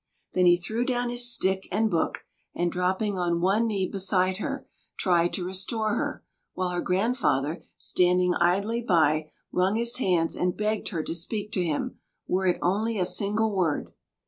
[0.33, 4.65] Then he threw down his stick and book, and dropping on one knee beside her,
[4.97, 10.89] tried to restore her, while her grandfather, standing idly by, wrung his hands and begged
[10.89, 13.93] her to speak to him, were it only a single word.